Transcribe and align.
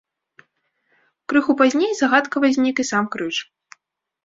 Крыху 1.33 1.51
пазней 1.61 1.93
загадкава 2.01 2.47
знік 2.59 2.77
і 2.87 2.89
сам 2.91 3.05
крыж. 3.17 3.35